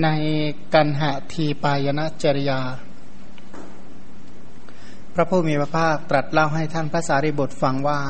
[0.00, 0.08] ใน
[0.74, 2.60] กันหะทีปายณจริยา
[5.14, 8.00] พระผู้มีพระภาคตรัสเล่าให้ท่านพระสารีบุตรฟังว่า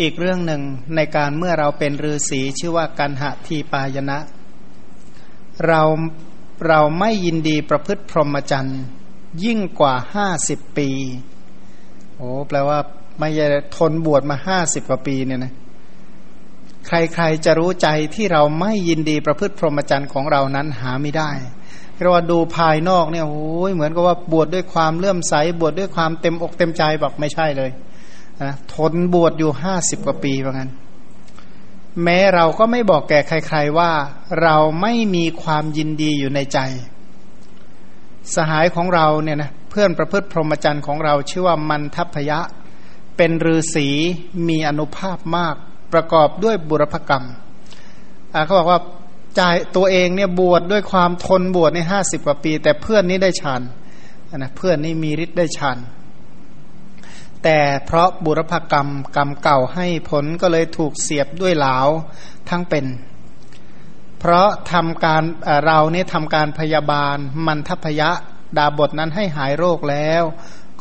[0.00, 0.62] อีกเรื่องหนึ่ง
[0.96, 4.18] ในการเมื่อเราเป็นฤาษีชื่อว่ากันหะทีปายณะ
[5.66, 5.82] เรา
[6.68, 8.82] เราไม่ยินดีประพฤติพรหมจรรย์
[9.44, 10.90] ยิ่งกว่าห้าสิบปี
[12.16, 12.78] โอ้แปลว่า
[13.18, 13.28] ไม่
[13.76, 15.52] ทนบวชมาห้าสิบกว่าปีเนี่ยนะ
[16.86, 21.30] ใครๆจะรู้ใจที่เราไม่ยินดีประพฤติพรหมจรรย์ของเรานั้นหาไม่ได้
[21.94, 27.70] เรียกว่าดูภายนอกเนี่ยโอ้ยเหมือนกับว่าบวชดด้วยความเลื่อมใสบวชดด้วยความเต็มอกเต็มใจบอกไม่ใช่เลย
[28.42, 30.70] นะทนบวชอยู่ห้าสิบกว่าปีว่างั้น
[32.02, 33.92] แม้เราก็ไม่บอกแก่ใคร ๆว่า
[34.42, 36.58] เราไม่มีความยินดีอยู่ในใจ
[38.34, 42.40] สหายของเราเนี่ยนะเพื่อนประพฤติพรหมจรรย์ของเราชื่อว่ามันทัพยะ
[43.16, 43.88] เป็นฤาษี
[44.48, 45.56] มีอนุภาพมาก
[45.92, 47.24] ประกอบด้วยบุรพกรรม
[48.44, 48.80] เขาบอกว่า
[49.36, 49.40] ใจ
[49.76, 53.62] ตัวเองเนี่ยบวชดด้วยความทนบวชในห้าสิบกว่าปี แต่เพื่อนนี้ได้ฌาน
[54.36, 55.78] นะเพื่อนนี่มีฤทธิ์ได้ฌาน
[57.44, 61.76] แต่เพราะบุรพกรรมกรรมเก่าให้ผลก็เลยถูกเสียบด้วยเหลา
[62.48, 62.86] ทั้งเป็น
[64.18, 65.22] เพราะทำการ
[65.64, 68.10] เราเนี่ยทำการพยาบาลมันทัพยะ
[68.56, 70.22] ดาบทนั้นให้หายโรคแล้ว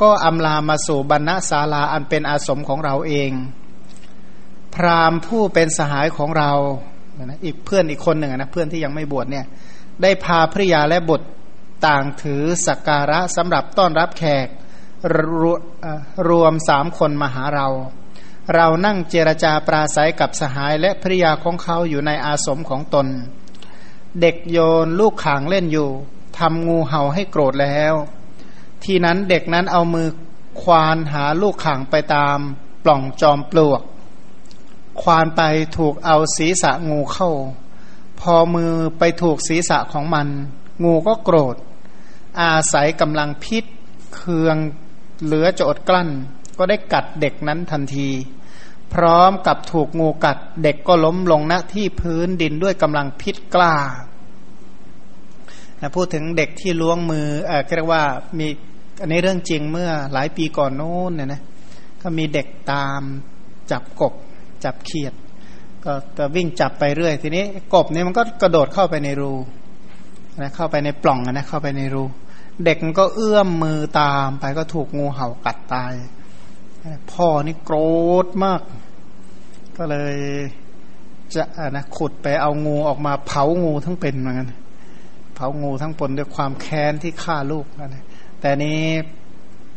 [0.01, 3.31] ก็อำลามาสู่บรรณศาลาอันเป็นอาสมของเราเอง
[4.75, 6.51] พราหมผู้เป็นสหายของเรา
[7.25, 9.45] นะอีกเพื่อนอีกคนหนึ่งนะเพื่อนที่ยังไม่บวชเนี่ย
[10.01, 11.27] ได้พาภริยาและบุตร
[11.87, 14.47] ต่างถือสักการะสำหรับต้อนรับแขก
[15.15, 15.19] ร
[16.29, 17.67] รวมสามคนมาหาเรา
[18.55, 23.07] เรานั่งเจรจาปราศัยกับสหายและภริยาของเขาอยู่ในอาสมของตน
[24.21, 25.89] เด็กโยนลูกขางเล่นอยู่
[26.37, 27.93] ทำงูเห่าให้โกรธแล้ว
[28.83, 30.07] ทีนั้นเด็กนั้นเอามือ
[30.61, 32.37] ควานหาลูกข่างไปตาม
[32.83, 33.81] ปล่องจอมปลวก
[35.01, 35.41] ควานไป
[35.77, 37.31] ถูกเอาศีรษะงูเข้า
[38.19, 40.27] พอมือไปถูกศีรษะของมัน
[40.83, 41.55] งูก็โกรธ
[42.41, 43.63] อาศัยกำลังพิษ
[44.15, 44.57] เคือง
[45.23, 46.09] เหลือจะอดกลั้น
[46.57, 48.09] ก็ได้กัดเด็กนั้นทันที
[48.93, 53.75] พร้อมกับถูกงูกัด เด็กก็ล้มลงณที่พื้นดินด้วยกำลังพิษกล้า
[55.81, 58.03] นะพูดถึงเด็กที่ล้วงมือเออเรียกว่า
[58.39, 58.47] มี
[59.01, 61.41] อันนี้เรื่องจริงเมื่อหลายปีก่อนโน้นเนี่ยนะ
[62.01, 63.01] ก็มีเด็กตาม
[63.71, 64.13] จับกบ
[64.65, 65.13] จับเขียด
[65.85, 67.43] ก็จะวิ่งจับไปเรื่อย ทีนี้
[67.73, 69.33] กบเนี่ยมันก็กระโดดเข้าไปในรู
[70.41, 72.03] นะเข้าไปในปล่องนะเข้าไปในรู
[72.65, 75.93] เด็กมันก็เอื้อมมือตามไปก็ถูกงูเห่ากัดตาย
[77.11, 77.77] พ่อนี่โกร
[78.25, 78.61] ธมาก
[79.77, 80.15] ก็เลย
[81.33, 81.43] จะ
[81.75, 84.49] นะขุดไปเอางูออกมาเผางูทั้งเป็นเหมือนกัน
[85.35, 88.03] เผางูทั้งปนด้วยความแค้นที่ฆ่าลูกนะ
[88.41, 88.81] แต่นี้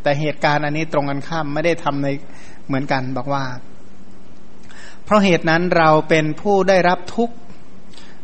[0.02, 2.08] แต่เหตุการณ์อันนี้ตรงกันข้ามไม่ได้ทำใน
[2.66, 3.42] เหมือนกันบอกว่า
[5.04, 7.34] เพราะเหตุนั้นเราเป็นผู้ได้รับทุกข์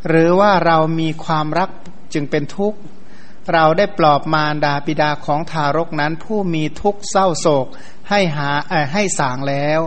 [0.09, 1.71] หรือว่าเรามีความรัก
[2.15, 2.78] จึงเป็นทุกข์
[3.53, 7.66] เราได้ปลอบมารดาปิดาของทารกนั้น ผู้มีทุกข์เศร้าโศก
[8.09, 8.50] ให้หา
[8.93, 9.81] ให้สางแล้ว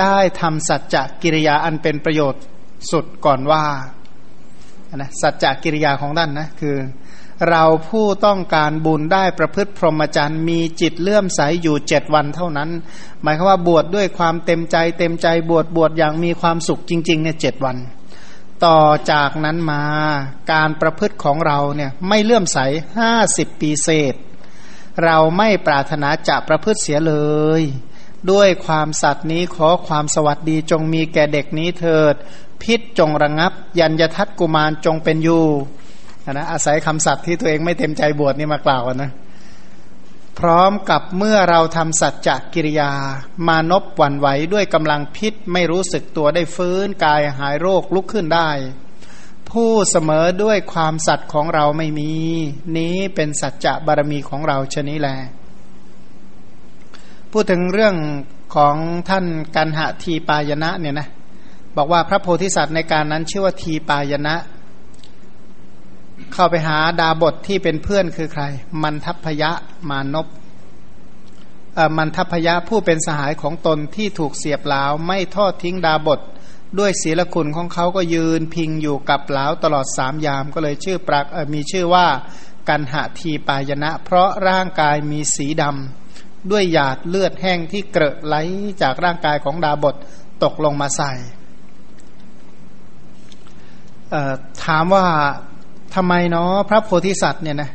[0.00, 2.42] ได้ทำสัจจกิริยาอันเป็นประโยชน์
[2.90, 3.64] สุดก่อนว่า
[4.96, 6.76] นะสัจจกิริยาของท่านนะคือ
[7.48, 12.70] เราผู้ต้องการบุญได้ประพฤติพรหมจรรย์มีจิตเลื่อมใสอยู่เจ็ดวันเท่านั้น
[13.22, 17.76] หมายความว่าบวชดด้วยความเต็มใจ เต็มใจบวชบวชอย่างมีความสุขจริงๆเนี่ยเจ็ดวัน
[18.64, 18.80] ต่อ
[19.12, 19.84] จากนั้นมา
[20.52, 22.58] การประพฤติของเราเนี่ยไม่เลื่อมใส
[22.98, 24.14] ห้าสิบปีเศษ
[25.04, 27.14] เราไม่ปรารถนาจะประพฤติเสียเล
[27.60, 27.62] ย
[28.30, 32.14] ด้วยความสัตย์นี้ขอความสวัสดีจงมีแก่เด็กนี้เถิด
[32.62, 35.46] พิษจงระงงับ ยัญยทัตกุมารจงเป็นอยู่
[36.28, 39.10] นะอาศัยคำสัตย์ที่ตัวเองไม่เต็มใจบวชนี่มากล่าวนะ
[40.38, 42.90] พร้อมกับเมื่อเราทำสัจจกิริยา
[43.48, 48.50] มานบหวั่นไหวด้วยกำลังพิษไม่รู้สึกตัวได้ฟื้นกายหายโรคลุกขึ้นได้
[49.50, 52.12] ผู้เสมอด้วยความสัตย์ของเราไม่มี
[52.76, 55.08] นี้เป็นสัจจะบารมีของเราชนี้แล
[57.32, 57.94] พูดถึงเรื่อง
[58.54, 58.76] ของ
[59.08, 59.26] ท่าน
[59.56, 61.08] กันหะทีปายนะเนี่ยนะ
[61.76, 64.34] บอกว่าพระโพธิสัตว์ในการนั้นชื่อว่าทีปายนะ
[66.34, 68.42] เข้าไปหาดาบทที่เป็นเพื่อนคือใคร
[68.82, 69.50] มันทัพยะ
[69.88, 70.26] มานพ
[71.96, 76.20] มันทัพยะผู้เป็นสหายของตนที่ถูกเสียบเหลาไม่ทอดทิ้งดาบท
[76.78, 82.06] ด้วยศีลคุณของเขาก็ยืนพิงอยู่กับเหลาตลอดสามยามก็เลยชื่อปรักมีชื่อว่า
[82.68, 88.34] กันหะทีปายนะ เพราะร่างกายมีสีดำด้วยหยาดเลือดแห้งที่เกลอะไหล
[88.82, 89.94] จากร่างกายของดาบท
[90.44, 91.12] ตกลงมาใส่
[94.64, 95.06] ถามว่า
[95.94, 97.70] ทำไมเนาะพระโพธิสัตว์เนี่ยนะ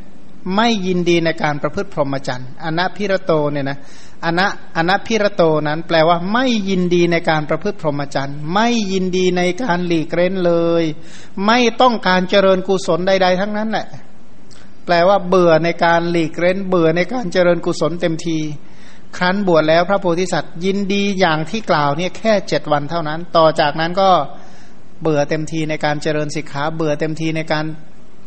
[0.56, 3.78] ไม่ยินดีในการประพฤติพรหมจรรย์อนัพิระโตเนี่ยนะ
[4.24, 4.46] อนั
[4.76, 10.52] อนัพิระโตนั้น แปลว่าไม่ยินดีในการประพฤติพรหมจรรย์ ไม่ยินดีในการหลีกเล้นเล
[10.82, 10.84] ย
[11.46, 13.86] ไม่ต้องการเจริญกุศลใด ๆ ทั้งนั้นแหละ
[14.84, 18.38] แปลว่าเบื่อในการหลีกเล้นเบื่อในการเจริญกุศลเต็มที
[19.16, 24.10] ครั้นบวชแล้วพระโพธิสัตว์ ยินดีอย่างที่กล่าวเนี่ยแค่เจ็ดวันเท่านั้น ต่อจากนั้นก็
[25.02, 27.64] เบื่อเต็มทีในการเจริญสิกขาเบื่อเต็มทีในการ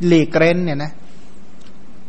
[0.05, 0.93] หลีกเล้นเนี่ยนะ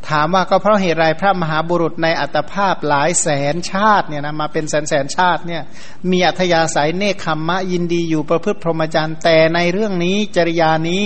[0.09, 5.63] ถามว่าก็เพราะเหตุไรพระมหาบุรุษในอัตภาพหลายแสนชาติเนี่ยนะมาเป็นแสนแสนชาติเนี่ย
[6.11, 11.03] มีอัธยาศัยเนคขมมะยินดีอยู่ประพฤติพรหมจรรย์ แต่ในเรื่องนี้จริยานี้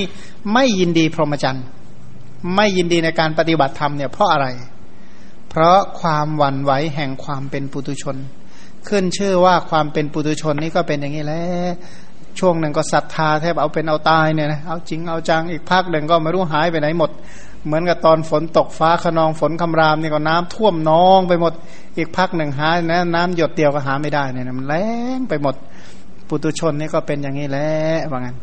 [0.52, 1.64] ไม่ยินดีพรหมจรรย์
[2.56, 4.46] ไม่ยินดีในการปฏิบัติธรรมเนี่ยเพราะอะไร
[5.50, 8.16] เพราะความหวั่นไหวแห่งความเป็นปุตุชน
[8.88, 11.42] ขึ้นชื่อว่าความเป็นปุตุชนนี่ก็เป็นอย่างนี้แหละ
[12.38, 17.10] ช่วงหนึ่งก็ศรัทธาแทบเอาเป็นเอาตายเนี่ยนะเอาจริงเอาจังอีกพักหนึ่งก็ไม่รู้หายไปไหนหมด
[17.66, 21.52] เหมือนกับตอนฝนตกฟ้าขนองฝนคำรามนี่ก็น้ำท่วมนองไปหมด
[21.96, 24.75] อีกพักหนึ่งหายนะน้ำหยดเดียวก็หาไม่ได้เนี่ยมันแร
[25.19, 25.54] งไปหมด
[26.28, 27.70] ปุตุชนนี่ก็เป็นอย่างนี้แหละ
[28.10, 28.36] ว่างั้น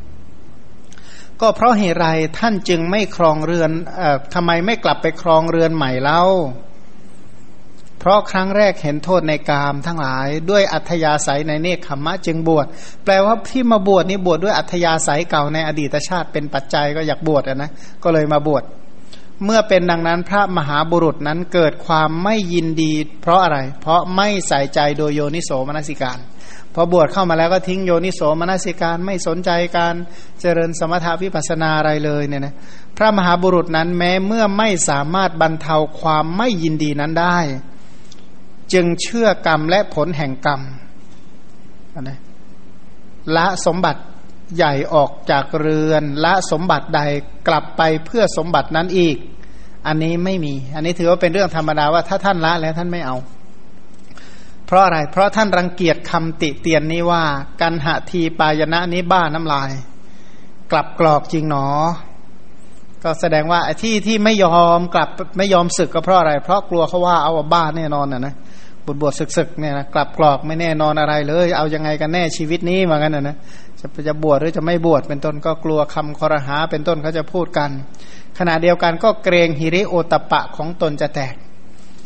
[1.42, 2.08] ก็เพราะเหตุไร
[2.40, 6.22] ท่านจึงไม่ครองเรือนเอ่อทำไมไม่กลับไปครองเรือนใหม่เล่า
[8.04, 12.66] เพราะครั้งแรกเห็นโทษในกามทั้งหลาย ด้วยอัธยาศัยในเนคขมมะจึงบวช
[13.04, 17.72] แปลว่าที่มาบวชนี่บวชดด้วยอัธยาศัยเก่าในอดีตชาติเป็นปัจจัยก็อยากบวชนะ
[18.04, 18.64] ก็เลยมาบวช
[19.46, 26.18] เมื่อเป็นดังนั้นพระมหาบุรุษนั้นเกิดความไม่ยินดี เพราะอะไร เพราะไม่ใส่ใจโดยโยนิโสมนสิการ
[26.74, 29.96] พอบวชเข้ามาแล้วก็ทิ้งโยนิโสมนสิการไม่สนใจการ
[30.40, 32.56] เจริญสมถาวิปัสนาอะไรเลยเนี่ยนะ
[32.98, 37.40] พระมหาบุรุษนั้นแม้เมื่อไม่สามารถบรรเทาความไม่ยินดีนั้นได้
[38.74, 40.62] จึงเชื่อกรรมและผลแห่งกรรม
[42.02, 42.20] นะ
[43.36, 44.02] ละสมบัติ
[44.56, 47.02] ใหญ่ออกจากเรือน ละสมบัติใด
[47.48, 49.18] กลับไปเพื่อสมบัตินั้นอีก
[49.88, 53.18] อันนี้ไม่มี อันนี้ถือว่าเป็นเรื่องธรรมดาว่าถ้าท่านละแล้วท่านไม่เอา
[54.66, 57.24] เพราะอะไร เพราะท่านรังเกียจคำติเตียนนี้ว่า
[57.62, 59.72] กันหะทีปายณะนี้บ้าน้ำลาย
[60.72, 61.68] กลับกรอกจริงหนอ
[63.04, 68.36] ก็แสดงว่าที่ที่ไม่ยอมกลับไม่ยอมศึกก็เพราะอะไร เพราะกลัวเขาว่าเอาบ้าแน่นอนนะนะ
[68.86, 73.38] บวชบวชศึกๆเนี่ยนะกลับกรอกไม่แน่นอนอะไรเลย เอายังไงกันแน่ชีวิตนี้มือนกันนะนะ
[73.80, 77.70] จะจะบวชหรือจะไม่บวชเป็นต้นก็กลัวคำคอรหาเป็นต้นเขาจะพูดกัน
[78.38, 81.36] ขณะเดียวกันก็เกรงฮิริโอตปะของตนจะแตก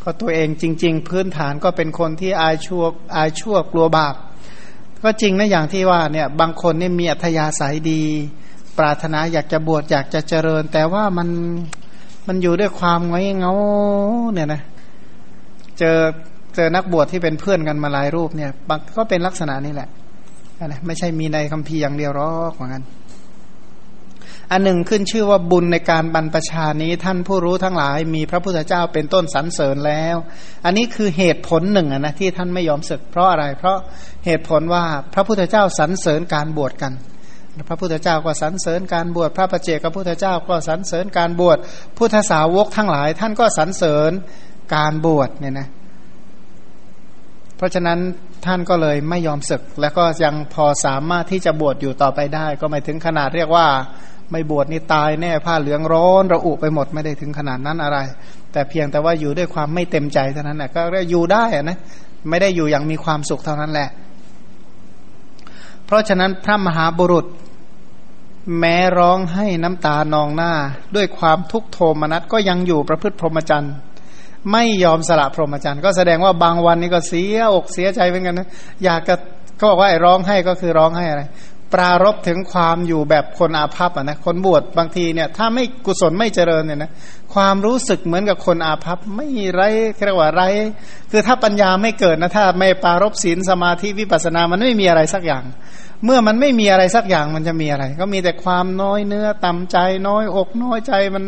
[0.02, 2.84] ก็ตัวเองจริง ๆ พื้นฐานก็เป็นคนที่อายชั่ว
[3.16, 4.14] อายชั่วกลัวบาป
[5.02, 8.02] ก็จริงนะอย่างที่ว่าเนี่ยบางคนเนี่ยมีอัธยาศัยดี
[8.78, 11.28] ปรารถนาอยากจะบวชอยากจะเจริญ แต่ว่ามัน
[12.26, 13.52] มันอยู่ด้วยความไงเงา
[14.32, 14.62] เนี่ยนะ
[15.78, 15.98] เจอ
[16.56, 18.50] เจอนักบวชที่เป็นเพื่อนกันมาหลายรูปเนี่ย
[18.96, 19.88] ก็เป็นลักษณะนี้แหละ
[20.66, 22.84] นะไม่ใช่มีในคัมภีร์อย่างเดียวหรอกเหมือนกัน
[24.52, 30.16] อันหนึ่งขึ้นชื่อว่าบุญในการบรรพชานี้ท่านผู้รู้ทั้งหลาย มีพระพุทธเจ้าเป็นต้นสรรเสริญแล้ว
[30.64, 33.78] อันนี้คือเหตุผลหนึ่งนะที่ท่านไม่ยอมศึก เพราะอะไร เพราะ
[34.26, 34.84] เหตุผลว่า
[35.14, 36.92] พระพุทธเจ้าสรรเสริญการบวชกัน
[37.68, 41.58] พระพุทธเจ้าก็สรรเสริญการบวชพระประเจกพระพุทธเจ้าก็สรรเสริญการบวช
[41.98, 44.12] พุทธสาวกทั้งหลาย ท่านก็สรรเสริญ
[44.74, 45.68] การบวชเนี่ยนะ
[47.56, 47.98] เพราะฉะนั้น
[48.46, 53.66] ท่านก็เลยไม่ยอมศึก แล้วก็ยังพอสามารถที่จะบวชอยู่ต่อไปได้ ก็ไม่ถึงขนาดเรียกว่า
[54.30, 57.98] ไม่บวชนี่ตายแน่ผ้าเหลืองร้อนระอุไปหมดไม่ได้ถึงขนาดนั้นอะไร
[58.52, 61.78] แต่เพียงแต่ว่าอยู่ด้วยความไม่เต็มใจเท่านั้นแหละก็เรียกอยู่ได้นะ
[62.28, 63.88] ไม่ได้อยู่อย่างมีความสุขเท่านั้นแหละ
[65.86, 67.26] เพราะฉะนั้นพระมหาบุรุษ
[68.58, 70.52] แม้ร้องให้น้ำตานองหน้า
[70.96, 73.74] ด้วยความทุกโทมนัสก็ยังอยู่ประพฤติพรหมจรรย์
[74.52, 78.48] ไม่ยอมสละพรหมจรรย์ก็แสดงว่าบางวันนี้ก็เสียอกเสียใจเหมือนกันนะ
[78.84, 79.14] อยากจะ
[79.56, 81.22] เขาบอกว่าไอ้ร้องให้ก็คือร้องให้อะไร
[81.74, 86.90] ปรารบถึงความอยู่แบบคนอาภัพอะนะคนบวชบางทีเนี่ยถ้าไม่กุศลไม่เจริญเนี่ยนะ
[87.34, 89.62] ความรู้สึกเหมือนกับคนอาภัพไม่ไร
[90.04, 90.42] เรียกว่าไร
[91.10, 95.44] คือถ้าปัญญาไม่เกิดนะถ้าไม่ปรารบศีลสมาธิวิปัสสนามันไม่มีอะไรสักอย่าง
[96.04, 99.76] เมื่อมันไม่มีอะไรสักอย่างมันจะมีอะไร ก็มีแต่ความน้อยเนื้อต่ำใจ
[100.08, 101.24] น้อยอกน้อยใจมัน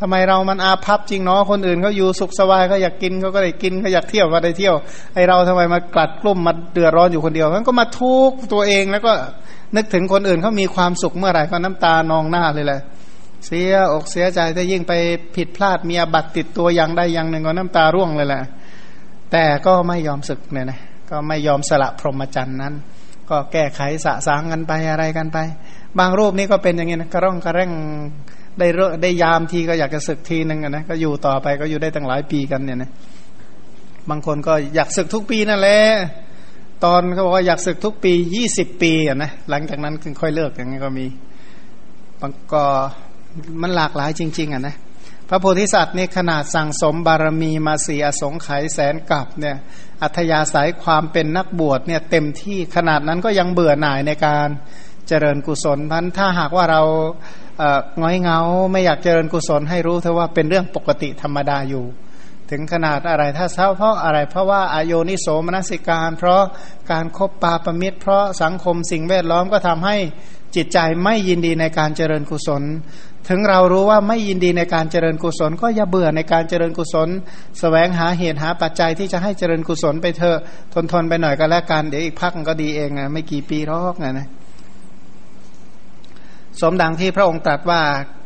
[0.00, 4.74] ทำไมเรามันอาภัพจริงเนาะคนอื่นเขาอยู่สุขสบายเขาอยากกินเขาก็ได้กินเขาอยากเที่ยวก็ได้เที่ยว
[5.14, 9.12] ไอเราทำไมมากลัดกลุ่มมาเดือดร้อนอยู่คนเดียวมันก็มาทุกตัวเองแล้วก็
[9.76, 12.80] นึกถึงคนอื่นเขามีความสุขเมื่อไหร่ก็น้ำตานองหน้าเลยแหละ
[13.46, 14.92] เสียอกเสียใจถ้ายิ่งไป
[15.36, 18.42] ผิดพลาดมีอบัตติดตัวอย่างใดอย่างหนึ่งก็น้ำตาร่วงเลยแหละ
[19.32, 20.80] แต่ก็ไม่ยอมศึกเนี่ยนะ
[21.10, 22.74] ก็ไม่ยอมสละพรหมจรรย์นั้น
[23.30, 25.38] ก็แก้ไขสะสางกันไปอะไรกันไป
[25.98, 27.72] บางรูปนี้ก็เป็นอย่างนี้นะกระร่องกระแร่ง
[28.58, 32.90] ได้เรได้ยามทีก็อยากจะศึกทีหนึ่งนะก็อยู่ต่อไปก็อยู่ได้ตั้งหลายปีกันเนี่ยนะ
[34.10, 35.80] บางคนก็อยากศึกทุกปีนั่นแหละ
[36.84, 41.06] ตอนเขาบอกว่าอยากศึกทุกปียี่สิบปีอะนะหลังจากนั้นค่อยเลิกอย่างนี้ก็มี
[42.20, 42.62] บางก็
[43.62, 44.74] มันหลากหลายจริง ๆ อะนะ
[45.28, 49.56] พระโพธิสัตว์นี่ขนาดสั่งสมบารมีมาสีอสงไขยแสนกับเนี่ย
[50.02, 54.48] อัธยาศัยความเป็นนักบวชเนี่ยเต็มที่ขนาดนั้นก็ยังเบื่อหน่ายในการ
[55.08, 56.82] เจริญกุศลพันถ้าหากว่าเรา
[57.98, 58.38] เง้อยเงา
[58.72, 61.84] ไม่อยากเจริญกุศลให้รู้เถอะว่าเป็นเรื่องปกติธรรมดาอยู่
[62.50, 66.42] ถึงขนาดอะไรถ้าเศร้าเพราะอะไร เพราะว่าอายนิโสมนสิการ เพราะ
[66.90, 69.96] การครบปาประมิตร เพราะสังคมสิ่งแวดล้อมก็ทำให้
[70.56, 72.62] จิตใจไม่ยินดีในการเจริญกุศล
[73.28, 77.12] ถึงเรารู้ว่าไม่ยินดีในการเจริญกุศล ก็อย่าเบื่อในการเจริญกุศลส
[77.60, 80.38] แสวงหาเหตุหาปัจจัยที่จะให้เจริญกุศลไปเถอะ
[80.74, 84.28] ทนทนไปหน่อยก็แล้วกันเดี๋ยวอีกพักก็ดีเองนะไม่กี่ปีรอกนะนะ
[86.60, 87.82] สมดังที่พระองค์ตรัสว่า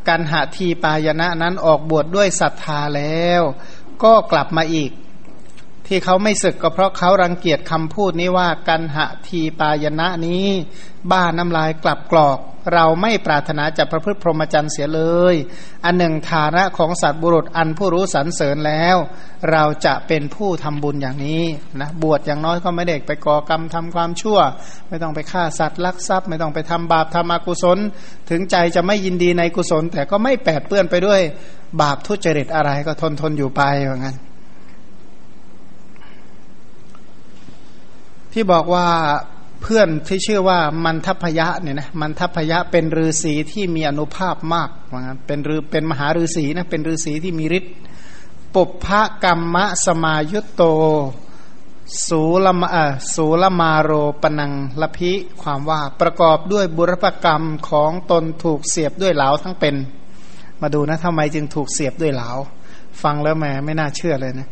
[0.08, 3.42] การหาทีปายณะนั้นออกบวชดด้วยศรัทธาแล้ว
[4.04, 4.90] ก็กลับมาอีก
[5.92, 10.47] ที่เขาไม่ศึกก็เพราะเขารังเกียจคำพูดนี้ว่ากันหะทีปายณะนี้
[11.11, 12.38] บ้าน้ำลายกลับกรอก
[12.75, 15.35] เราไม่ปรารถนาจะประพฤติพรหมจรรย์เสียเลย
[15.85, 18.97] อันหนึ่งฐานะของสัตว์บุรุษอันผู้รู้สรรเสริญแล้ว
[19.50, 21.42] เราจะเป็นผู้ทำบุญอย่างนี้
[21.80, 24.38] นะบวชอย่างน้อยก็ไม่เด็กไปก่อกรรมทำความชั่ว
[24.88, 27.78] ไม่ต้องไปฆ่าสัตว์ลักทรัพย์ ไม่ต้องไปทำบาปทำอกุศล
[28.30, 31.20] ถึงใจจะไม่ยินดีในกุศล แต่ก็ไม่แปดเปื้อนไปด้วย
[31.80, 34.16] บาปทุจริตอะไรก็ทนทนอยู่ไปเหมือนกัน
[38.32, 38.87] ที่บอกว่า
[39.62, 47.75] เพื่อนที่ชื่อว่ามันทัพยะเนี่ยนะมันทัพยะเป็นฤาษีที่มีอนุภาพมากว่างั้นเป็นฤเป็นมหาฤาษีนะเป็นฤาษีที่มีฤทธิ์
[48.54, 50.62] ปุพะกรรมะสมายุตโต
[52.08, 52.68] สูลมา
[53.14, 59.75] สูลมาโรปนังละพิความว่าประกอบด้วยบุรพกรรมของตนถูกเสียบด้วยเหลาทั้งเป็น
[60.62, 62.28] มาดูนะทำไมจึงถูกเสียบด้วยเหลา
[63.02, 64.49] ฟังแล้วแหมไม่น่าเชื่อเลยนะ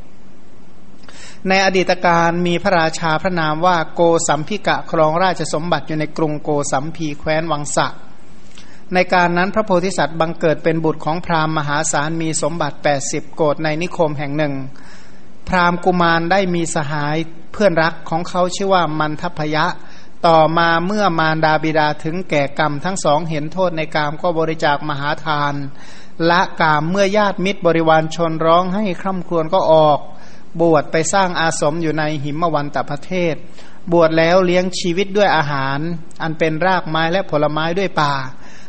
[1.47, 7.87] ในอดีตการมีพระราชาพระนามว่าโกสัมพิกะครองราชสมบัติอยู่ในกรุงโกสัมพีแคว้นวังสะ
[8.95, 12.77] ในการนั้นพระโพธิสัตว์บังเกิดเป็นบุตรของพราหมณ์มหาศาลมีสมบัติ
[13.07, 14.55] 80 โกดในนิคมแห่งหนึ่ง
[15.49, 17.17] พราหมณ์กุมารได้มีสหาย
[17.53, 19.65] เพื่อนรักของเขาชื่อว่ามันทพยะ
[20.27, 25.55] ต่อมาเมื่อมารดาบิดาถึงแก่กรรมทั้งสองเห็นโทษในกามก็บริจาคมหาทาน
[26.31, 30.01] ละกามเมื่อญาติมิตรบริวารชนร้องให้คร่ำครวญก็ออก
[30.61, 33.35] บวชไปสร้างอาสมอยู่ในหิมวันตประเทศ
[33.93, 35.79] บวชแล้วเลี้ยงชีวิตด้วยอาหาร
[36.23, 38.15] อันเป็นรากไม้และผลไม้ด้วยป่า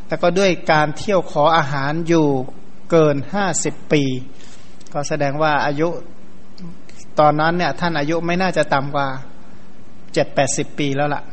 [0.08, 2.28] แล้วก็ด้วยการเที่ยวขออาหารอยู่
[2.92, 4.04] เกินห้าสิบปี
[4.94, 5.88] ก็แสดงว่าอายุ
[7.20, 9.08] ตอนนั้นเนี่ยท่านอายุไม่น่าจะต่ำกว่า
[10.14, 11.24] เจ็ดแปดสิบปีแล้วล่ะ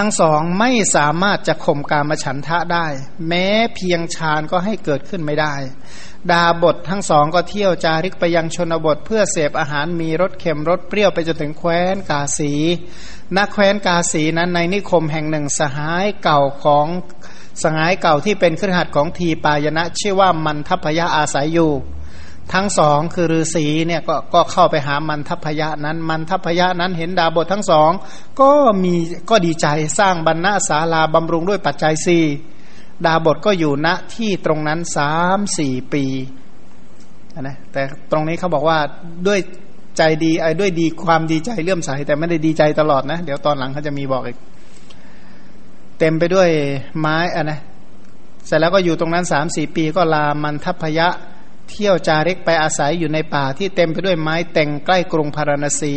[0.00, 2.86] ทั้งสองไม่สามารถจะข่มการมาฉันทะได้
[3.28, 5.54] แม้เพียงฌานก็ให้เกิดขึ้นไม่ได้
[6.30, 12.52] ดาบททั้งสองก็เที่ยวจาริกไปยังชนบท เพื่อเสพอาหารมีรสเค็มรสเปรี้ยวไปจนถึงแคว้นกาสี
[13.36, 16.86] นักแคว้นกาสีนั้นในนิคมแห่งหนึ่งสหายเก่าของ
[17.62, 21.72] สหายเก่าที่เป็นเครือขัดของทีปายนะชื่อว่ามันทัพยะอาศัยอยู่
[22.52, 27.90] ทั้งสองคือฤาษีเนี่ยกก็เข้าไปหามันทัพยะนั้น มันทัพยะนั้นเห็นดาบททั้งสอง
[28.40, 28.50] ก็
[28.84, 28.94] มี
[29.30, 29.66] ก็ดีใจ
[29.98, 32.24] สร้างบรรณาศาลาบำรุงด้วยปัจจัยสี่
[33.06, 36.04] ดาบทก็อยู่ณที่ตรงนั้นสามสี่ปี
[37.40, 38.78] นะแต่ตรงนี้เขาบอกว่า
[39.26, 39.38] ด้วย
[39.96, 44.38] ใจดีไอ้ด้วยดีความดีใจเลื่อมใสแต่ไม่ได้ดีใจตลอดนะ เดี๋ยวตอนหลังเขาจะมีบอกอีก
[45.98, 46.48] เต็มไปด้วย
[46.98, 47.58] ไม้อะนะ
[48.46, 51.08] เสร็จแล้วก็อยู่ตรงนั้นสามสี่ปีก็ลามันทัพยะ
[51.70, 55.94] เที่ยวจาริกไปอาศัยอยู่ในป่าที่เต็มไปด้วยไม้แต่งใกล้กรุงพาราณสี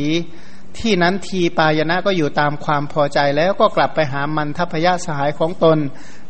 [0.77, 5.77] ที่นั้นทีปายนะก็อยู่ตามความพอใจแล้วก็กลับไปหามันทัพยะสหายของตน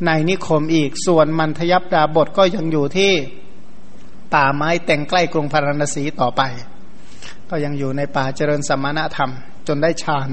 [0.06, 3.14] ในนิคมอีก ส่วนมันทยับดาบทก็ยังอยู่ที่
[4.34, 6.42] ป่าไม้แต่งใกล้กรุงพาราณสีต่อไป
[7.50, 9.32] ก็ยังอยู่ในป่าเจริญสมณธรรม
[9.68, 10.30] จนได้ฌาน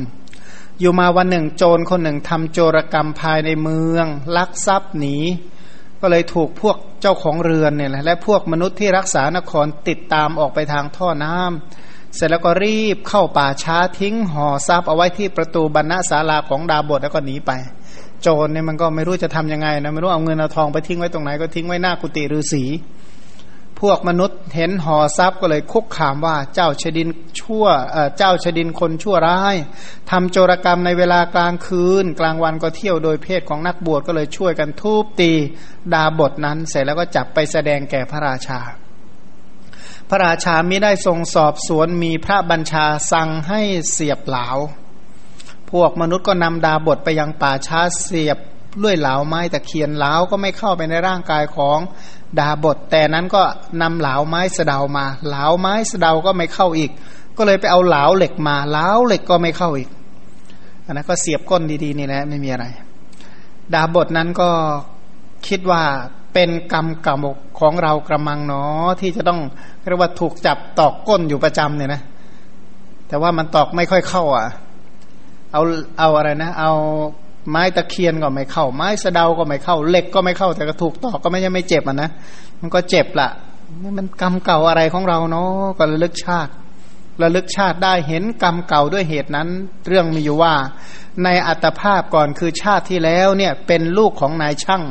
[0.80, 5.16] อยู่มาวันหนึ่งโจรคนหนึ่งทำโจรกรรมภายในเมือง ลักทรัพย์หนี
[6.00, 17.50] ก็เลยถูกพวกเจ้าของเรือนเนี่ยและพวกมนุษย์ที่รักษานครติดตามออกไปทางท่อน้ำเสร็จแล้วก็รีบเข้าป่าช้าทิ้งห่อทรัพย์เอาไว้ที่ประตูบรรณศาลาของดาบทแล้วก็หนีไป
[18.22, 22.64] โจรเนี่ยมันก็ไม่รู้จะทํำยังไงนะไม่รู้เอาเงินเอาทองไปทิ้งไว้ตรงไหนก็ทิ้งไว้หน้ากุฏิฤาษี
[23.80, 27.08] พวกมนุษย์เห็นห่อทรัพย์ก็เลยคุกขามว่าเจ้าชดิน
[27.40, 27.66] ชั่ว
[28.16, 29.56] เจ้าชดินคนชั่วร้าย
[30.10, 35.32] ทำโจรกรรมในเวลากลางคืน กลางวันก็เที่ยวโดยเพศของนักบวชก็เลยช่วยกันทุบตี
[35.94, 38.60] ดาบทนั้น เสร็จแล้วก็จับไปแสดงแก่พระราชา
[40.08, 43.60] พระราชามิได้ทรงสอบสวนมีพระบัญชาสั่งให้
[43.92, 44.46] เสียบเหลา
[45.70, 48.38] พวกมนุษย์ก็นำดาบทไปยังป่าช้าเสียบ
[48.84, 51.78] ด้วยเหลาไม้ตะเคียนเหลาก็ไม่เข้าไปในร่างกายของ
[52.38, 53.42] ดาบท แต่นั้นก็
[53.82, 56.90] นำเหลาไม้สะเดามา เหลาไม้สะเดาก็ไม่เข้าอีก
[57.36, 59.88] ก็เลยไปเอาเหลาเหล็กมาเหลาเหล็กก็ไม่เข้าอีก
[60.84, 62.66] อันนั้นก็เสียบก้นดีๆนี่แหละไม่มีอะไร
[63.74, 64.50] ดาบทนั้นก็
[65.48, 65.82] คิดว่า
[66.32, 67.20] เป็นกรรมกรรม
[67.60, 69.40] ของเรากระมังเนาะที่จะต้อง
[69.88, 72.02] เรียกว่าถูกจับตอกก้นอยู่ประจำเนี่ยนะ
[73.08, 74.46] แต่ว่ามันตอกไม่ค่อยเข้าอะ
[75.52, 75.62] เอา
[75.98, 76.72] เอาอะไรนะ เอา
[77.50, 82.10] ไม้ตะเคียนก็ไม่เข้า ไม้สะเดาก็ไม่เข้าเหล็กก็ไม่เข้า แต่ก็ถูกตอกก็ไม่ใช่ไม่เจ็บอะนะ
[82.60, 83.28] มันก็เจ็บละ
[83.82, 86.52] นี่มันกรรมเก่าอะไรของเราเนาะก็ระลึกชาติ
[87.22, 89.48] ระลึกชาติได้เห็นกรรมเก่าด้วยเหตุนั้น
[89.86, 90.54] เรื่องมีอยู่ว่า
[91.24, 94.84] ในอัตภาพก่อนคือชาติที่แล้วเนี่ยเป็นลูกของนายช่าง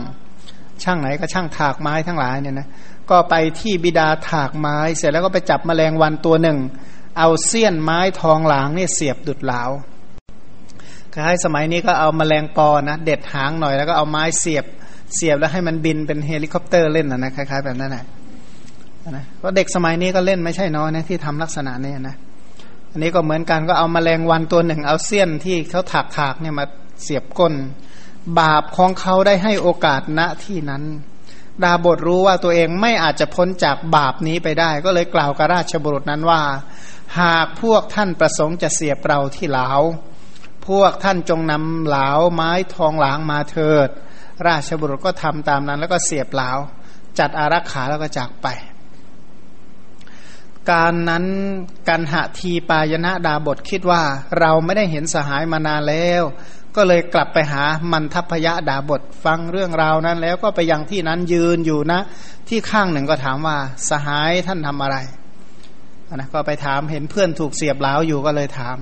[0.84, 2.68] ช่างไหนก็ช่างถากไม้ทั้งหลายเนี่ยนะ
[3.10, 6.58] ก็ไปที่บิดาถากไม้ เสร็จแล้วก็ไปจับแมลงวันตัวหนึ่ง
[7.18, 9.62] เอาเสี้ยนไม้ทองหลางเนี่ยเสียบดุดเหลา
[11.18, 14.66] คล้ายสมัยนี้ก็เอามาแมลงปอนะเด็ดหางหน่อยแล้วก็เอาไม้เสียบ
[15.16, 18.06] เสียบแล้วให้มันบินเป็นเฮลิคอปเตอร์เล่นนะนะคล้ายๆแบบนั้นแหละ
[19.12, 22.16] นะก็เด็กสมัยนี้ก็เล่นไม่ใช่น้อยนะที่ทำลักษณะนี้นะ
[22.92, 26.66] อันนี้ก็เหมือนกันก็เอามาแมลงวันตัวหนึ่ง เอาเสี้ยนที่เขาถักถากเนี่ยมา
[27.04, 27.54] เสียบก้น
[28.40, 30.84] บาปของเขาได้ให้โอกาสณที่นั้น
[31.64, 36.42] ดาบทรู้ว่าตัวเองไม่อาจจะพ้นจากบาปนี้ไปได้ ก็เลยกล่าวกับราชบุรุษนั้นว่า
[37.22, 39.70] หากพวกท่านประสงค์จะเสียบเราที่เหลา
[40.68, 43.90] พวกท่านจงนำเหลาไม้ทองหลางมาเถิด
[44.48, 46.50] ราชบุรุษก็ทำตามนั้น แล้วก็เสียบเหลา
[47.20, 48.48] จัดอารักขาแล้วก็จากไป
[50.72, 51.26] การนั้น
[51.88, 54.02] กันหะทีปายณะดาบทคิดว่า
[54.40, 56.24] เราไม่ได้เห็นสหายมานานแล้ว
[56.76, 62.00] ก็เลยกลับไปหามันทัพยะดาบทฟังเรื่องราวนั้นแล้วก็ไปยังที่นั้นยืนอยู่นะ
[62.48, 63.58] ที่ข้างหนึ่งก็ถามว่า
[63.90, 64.98] สหายท่านทำอะไร
[66.16, 68.78] นะก็ไปถามเห็นเพื่อนถูกเสียบเหลาอยู่ก็เลยถาม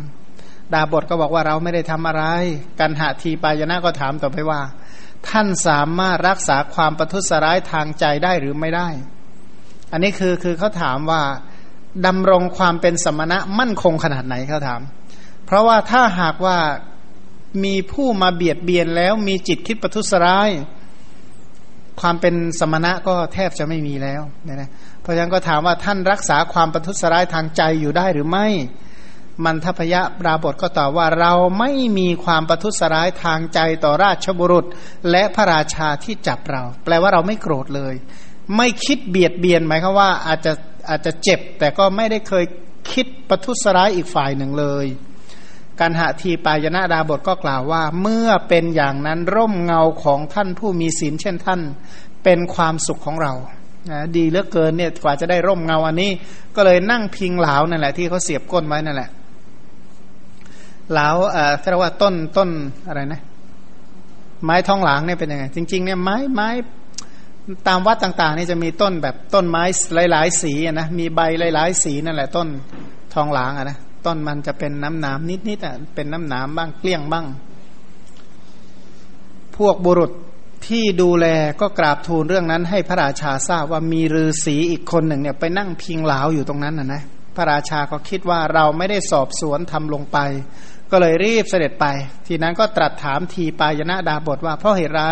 [0.73, 2.23] ดาบทก็บอกว่าเราไม่ได้ทำอะไร
[2.79, 4.61] กันหาทีปายนะก็ถามต่อไปว่า
[5.27, 8.89] ท่านสามารถรักษาความประทุษร้ายทางใจได้หรือไม่ได้
[9.91, 11.21] อันนี้คือคือเขาถามว่า
[12.05, 14.81] ดำรงความเป็นสมณะมั่นคงขนาดไหนเขาถาม
[15.45, 16.57] เพราะว่าถ้าหากว่า
[17.63, 20.49] มีผู้มาเบียดเบียนแล้วมีจิตคิดประทุษร้าย
[22.01, 24.69] ความเป็นสมณะก็แทบจะไม่มีแล้วนะนะ
[25.01, 28.47] เพราะฉะนั้นก็ถามว่าท่านรักษาความประทุษร้ายทางใจอยู่ได้หรือไม่
[29.43, 34.65] มันทพยะปราบทก็ตอบว่าเราไม่มีความประทุษร้ายทางใจต่อราชบุรุษ
[35.11, 37.93] และพระราชาที่จับเรา แปลว่าเราไม่โกรธเลย
[38.57, 40.53] ไม่คิดเบียดเบียนหมายความว่าอาจจะ
[40.89, 42.45] อาจจะเจ็บ แต่ก็ไม่ได้เคย
[42.91, 44.85] คิดประทุษร้ายอีกฝ่ายหนึ่งเลย
[45.79, 51.61] การหาทีปายนาดาบทก็กล่าวว่า เมื่อเป็นอย่างนั้นร่มเงาของท่านผู้มีศีลเช่นท่าน
[52.23, 53.33] เป็นความสุขของเรา
[53.91, 56.11] นะดีเหลือเกินเนี่ยกว่าจะได้ร่มเงาอันนี้
[56.55, 59.09] ก็เลยนั่งพิงเหลานั่นแหละที่เขาเสียบก้นไว้นั่นแหละ
[60.91, 62.49] เหลาเอ่อเรียกว่าต้นต้น
[62.87, 63.21] อะไรนะ
[64.43, 66.49] ไม้ทองหลางเนี่ยเป็นยังไง จริง ๆ เนี่ยไม้ไม้
[67.67, 69.63] ตามวัดต่างๆนี่จะมีต้นแบบต้นไม้
[70.11, 72.47] หลายๆสีนะมีใบหลายๆสีนั่นแหละต้น
[73.13, 75.19] ทองหลางอะนะต้นมันจะเป็นน้ำหนาม
[75.49, 77.25] นิดๆอะเป็นน้ำหนามบ้างเกลี้ยงบ้าง
[79.57, 80.11] พวกบุรุษ
[80.67, 81.25] ที่ดูแล
[81.61, 87.01] ก็กราบทูลเรื่องนั้น ให้พระราชาทราบว่ามีฤาษีอีกคนหนึ่งเนี่ยไปนั่งพิงเหลาอยู่ตรงนั้นนะนะ
[87.35, 90.17] พระราชาก็คิดว่าเราไม่ได้สอบสวนทำลงไป
[90.97, 91.85] ก็เลยรีบเสด็จไป
[92.27, 95.03] ทีนั้นก็ตรัสถามทีปายนะดาบทว่าเพราะเหตุไร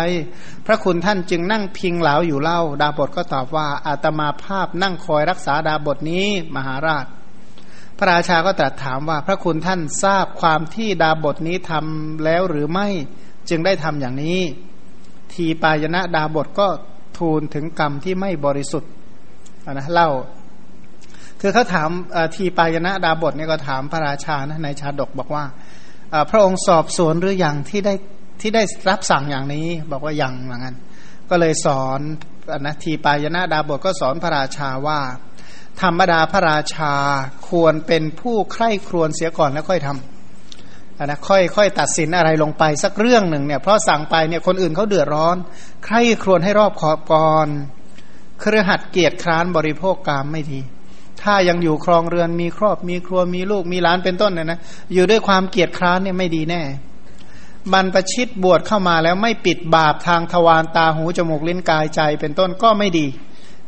[0.66, 7.06] พระคุณท่านจึงนั่งพิงเหลาอยู่เล่า ดาบทก็ตอบว่าอาตมาภาพนั่งคอยรักษาดาบทนี้มหาราช
[7.98, 12.88] พระราชาก็ตรัสถามว่าพระคุณท่านทราบความที่ดาบทนี้ทำแล้วหรือไม่
[13.48, 14.40] จึงได้ทำอย่างนี้
[15.32, 16.68] ทีปายนะดาบทก็
[17.18, 18.90] ทูลถึงกรรมที่ไม่บริสุทธิ์
[19.72, 20.10] นะเล่า
[21.40, 21.88] คือเขาถาม
[22.34, 25.44] ทีปายนะดาบทเนี่ยก็ถามพระราชานะในชาดกบอกว่า
[26.30, 27.94] พระองค์สอบสวนหรืออยังที่ได้
[28.40, 30.74] ที่ได้รับสั่งอย่างนี้ บอกว่ายังเหมือนกัน
[31.30, 32.00] ก็เลยสอน
[32.66, 35.00] นะทีปายนะดาบทก็สอนพระราชาว่า
[35.82, 36.94] ธรรมดาพระราชา
[37.48, 45.36] ควรเป็นผู้ใคร่ครวญเสียก่อนแล้วค่อยทำนะค่อยค่อยตัดสินอะไรลงไปสักเรื่องหนึ่งเนี่ยเพราะสั่งไปเนี่ยคนอื่นเขาเดือดร้อน
[45.84, 47.48] ใครครวญให้รอบขอบก่อน
[48.40, 50.60] เครือหัดเกียรติคร้านบริโภคกามไม่ดี
[51.24, 54.58] ถ้ายังอยู่ครองเรือนมีครอบมีครัวมีลูกมีหลานเป็นต้นเนี่ยนะ
[54.92, 56.62] อยู่ด้วยความเกียรติคร้านเนี่ยไม่ดีแน่
[57.72, 63.06] บรรพชิตบวชเข้ามาแล้วไม่ปิดบาปทางทวารตาหูจมูกลิ้นกายใจเป็นต้นก็ไม่ดี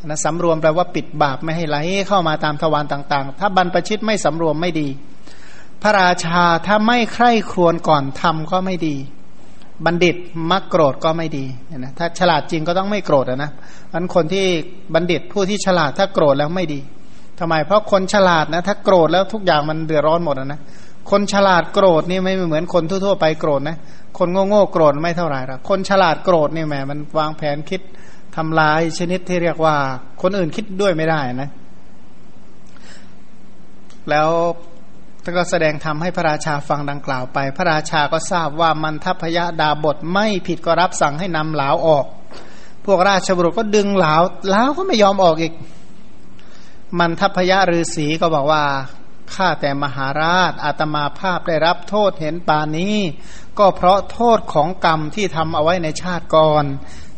[0.04, 1.76] นะสำรวมแปลว่าปิดบาปไม่ให้ไหล
[2.08, 4.88] เข้ามาตามทวารต่างๆ ถ้าบรรพชิตไม่สำรวมไม่ดี
[5.82, 8.96] พระราชาถ้าไม่ใคร่ครวญก่อนทำก็ไม่ดี
[9.84, 10.16] บัณฑิต
[10.50, 11.44] มักโกรธก็ไม่ดี
[11.78, 13.50] นะถ้าฉลาดจริงก็ต้องไม่โกรธนะ
[13.92, 14.46] อันคนที่
[14.94, 16.80] บัณฑิตผู้ที่ฉลาดถ้าโกรธแล้วไม่ดี
[17.40, 20.61] ทำไม เพราะคนฉลาดนะถ้าโกรธแล้วทุกอย่างมันเดือดร้อนหมดนะ
[21.11, 23.77] คนฉลาดโกรธนี่ไม่เหมือนคนทั่วๆไปโกรธนะ
[24.18, 27.81] คนโง่ๆโกรธไม่เท่าไหร่หรอกคนฉลาดโกรธนี่แหมมันวางแผนคิด
[28.37, 29.77] ทำลายชนิดที่เรียกว่า
[30.22, 31.51] คนอื่นคิดด้วยไม่ได้นะ
[34.11, 34.31] แล้ว
[35.22, 42.07] ท่านก็แสดงทำให้พระราชาฟังดังกล่าวไป พระราชาก็ทราบว่ามันทัพยะดาบทไม่ผิดก็รับสั่งให้นำเหลาออก
[42.87, 44.14] พวกราชบุรุษก็ดึงเหลา
[44.49, 45.53] เหลาก็ไม่ยอมออกอีก
[46.99, 48.64] มันทัพยะฤาษีก็บอกว่า
[49.35, 52.96] ข้าแต่มหาราชอาตมาภาพได้รับโทษเห็นปานี้
[53.59, 56.64] ก็เพราะโทษของกรรมที่ทำเอาไว้ในชาติก่อน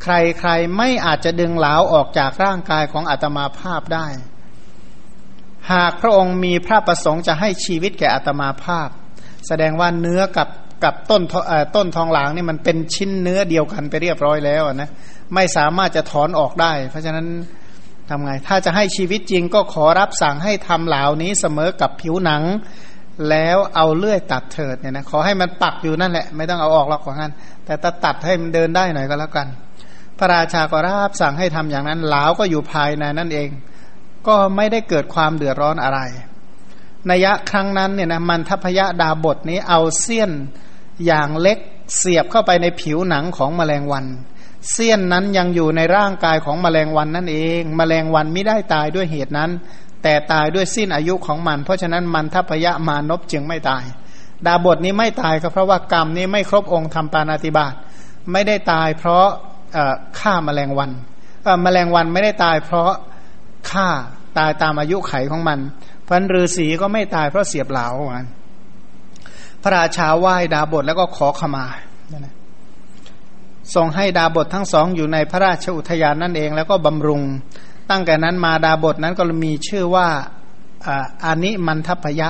[0.03, 4.07] ใครใครไม่อาจจะดึงเหลาออกจากร่างกายของอาตมาภาพได้
[5.73, 8.89] หากพระองค์มีพระประสงค์จะให้ชีวิตแก่อาตมาภาพ
[9.47, 10.49] แสดงว่าเนื้อกับ
[10.85, 11.23] กับต้น
[11.77, 14.91] ต้นทองหลางนี่มันเป็นชิ้นเนื้อเดียวกันไปเรียบร้อยแล้วนะ
[15.35, 17.27] ไม่สามารถจะถอนออกได้ เพราะฉะนั้น
[18.09, 22.43] ทำไง ถ้าจะให้ชีวิตจริงก็ขอรับสั่งให้ทำเหล่านี้เสมอกับผิวหนัง
[23.31, 27.33] แล้วเอาเลื่อยตัดเถิดเนี่ยนะขอให้มันปักอยู่นั่นแหละ ไม่ต้องเอาออกหรอกของนั้น
[27.65, 29.47] แต่ตัดให้มันเดินได้หน่อยก็แล้วกัน
[30.19, 33.49] พระราชาก็รับสั่งให้ทำอย่างนั้นเหลาก็อยู่ภายในนั่นเอง
[34.27, 36.01] ก็ไม่ได้เกิดความเดือดร้อนอะไร
[37.11, 40.31] นัยะครั้งนั้นเนี่ยนะมันทัพยะดาบทนี้เอาเสี้ยน
[41.07, 41.59] อย่างเล็ก
[41.97, 44.05] เสียบเข้าไปในผิวหนังของแมลงวัน
[44.73, 49.51] เสี้ยนนั้นยังอยู่ในร่างกายของแมลงวันนั่นเอง แมลงวันไม่ได้ตายด้วยเหตุนั้น
[50.03, 53.85] แต่ตายด้วยสิ้นอายุของมัน เพราะฉะนั้นมันทัพยะมานพจึงไม่ตาย
[54.47, 57.75] ดาบทนี้ไม่ตายก็เพราะว่ากรรมนี้ไม่ครบองค์ทำปานาติบาต
[58.33, 59.27] ไม่ได้ตายเพราะ
[60.21, 60.91] ฆ่าแมลงวัน
[61.63, 62.91] แมลงวันไม่ได้ตายเพราะ
[63.71, 63.89] ฆ่า
[64.39, 65.59] ตายตามอายุไขของมัน
[66.07, 67.89] พันฤาษีก็ไม่ตายเพราะเสียบเหลา
[69.63, 71.67] พระราชาไหว้ดาบทแล้วก็ขอขมา
[73.75, 77.23] ทรงให้ดาบททั้งสองอยู่ในพระราชอุทยานนั่นเอง แล้วก็บำรุง
[77.91, 80.09] ตั้งแต่นั้นมาดาบทนั้นก็มีชื่อว่า
[81.25, 82.29] อานิมันทัพยะ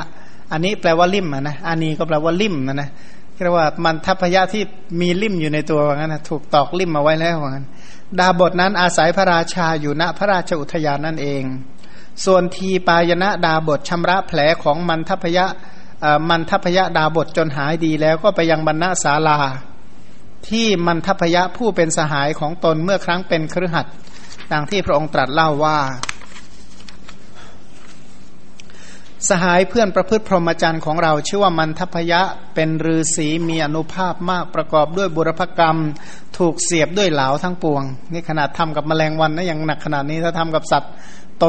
[0.52, 2.90] อันนี้แปลว่าลิ่มนะอานีก็แปลว่าลิ่มนะนะ
[3.42, 4.62] เรียกว่ามันทัพยะที่
[5.00, 7.66] มีลิ่มอยู่ในตัวว่างั้นะถูกตอกลิ่มมาไว้แล้วว่างั้น
[8.18, 11.42] ดาบทนั้นอาศัยพระราชาอยู่ณพระราชอุทยานนั่นเอง
[12.24, 15.46] ส่วนทีปายณะดาบทชำระแผลของมันทัพยะ
[16.28, 19.38] มันทัพยะดาบทจนหายดีแล้วก็ไปยังบรรณาศาลา
[20.48, 23.86] ที่มันทพยะผู้เป็นสหายของตนเมื่อครั้งเป็นครือขัด
[24.52, 25.78] ดังที่พระองค์ตรัสเล่าว่า
[29.28, 32.20] สหายเพื่อนประพฤติพรหมจรรย์ของเรา ชื่อว่ามันทพยะ
[32.54, 35.78] เป็นฤาษีมีอนุภาพมากประกอบด้วยบุรพกรรม
[36.38, 40.92] ถูกเสียบด้วยเหลาทั้งปวง นี่ขนาดทำกับแมลงวันนะยังหนักขนาดนี้ถ้าทำกับสัตว์